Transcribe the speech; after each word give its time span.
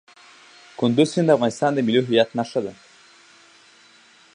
کندز 0.79 1.07
سیند 1.13 1.27
د 1.29 1.35
افغانستان 1.37 1.71
د 1.73 1.79
ملي 1.87 2.01
هویت 2.05 2.29
نښه 2.37 2.59
ده. 2.65 2.73